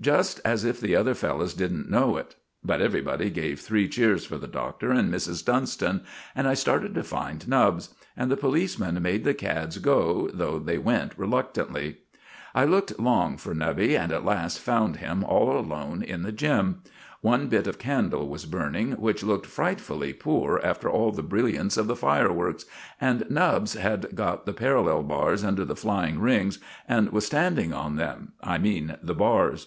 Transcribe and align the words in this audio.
Just 0.00 0.40
as 0.44 0.64
if 0.64 0.78
the 0.80 0.94
other 0.94 1.12
fellows 1.16 1.54
didn't 1.54 1.90
know 1.90 2.16
it! 2.18 2.36
But 2.62 2.80
everybody 2.80 3.30
gave 3.30 3.58
three 3.58 3.88
cheers 3.88 4.24
for 4.24 4.38
the 4.38 4.46
Doctor 4.46 4.92
and 4.92 5.12
Mrs. 5.12 5.44
Dunston, 5.44 6.02
and 6.36 6.46
I 6.46 6.54
started 6.54 6.94
to 6.94 7.02
find 7.02 7.48
Nubbs; 7.48 7.92
and 8.16 8.30
the 8.30 8.36
policemen 8.36 9.02
made 9.02 9.24
the 9.24 9.34
cads 9.34 9.78
go, 9.78 10.30
though 10.32 10.60
they 10.60 10.78
went 10.78 11.18
reluctantly. 11.18 11.96
I 12.54 12.64
looked 12.64 13.00
long 13.00 13.38
for 13.38 13.56
Nubby, 13.56 13.96
and 13.98 14.12
at 14.12 14.24
last 14.24 14.60
found 14.60 14.98
him 14.98 15.24
all 15.24 15.58
alone 15.58 16.04
in 16.04 16.22
the 16.22 16.30
gym. 16.30 16.82
One 17.20 17.48
bit 17.48 17.66
of 17.66 17.80
candle 17.80 18.28
was 18.28 18.46
burning, 18.46 18.92
which 18.92 19.24
looked 19.24 19.46
frightfully 19.46 20.12
poor 20.12 20.60
after 20.62 20.88
all 20.88 21.10
the 21.10 21.24
brilliance 21.24 21.76
of 21.76 21.88
the 21.88 21.96
fireworks, 21.96 22.66
and 23.00 23.28
Nubbs 23.28 23.72
had 23.72 24.14
got 24.14 24.46
the 24.46 24.52
parallel 24.52 25.02
bars 25.02 25.42
under 25.42 25.64
the 25.64 25.74
flying 25.74 26.20
rings, 26.20 26.60
and 26.88 27.10
was 27.10 27.26
standing 27.26 27.72
on 27.72 27.96
them 27.96 28.34
I 28.44 28.58
mean 28.58 28.96
the 29.02 29.14
bars. 29.14 29.66